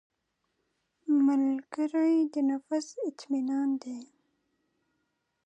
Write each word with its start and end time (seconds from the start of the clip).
ملګری 1.25 2.15
د 2.33 2.35
نفس 2.49 2.87
اطمینان 3.09 3.69
دی 3.81 3.99